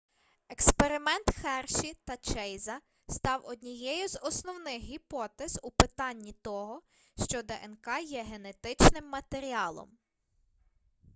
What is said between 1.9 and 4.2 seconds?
та чейза став однією з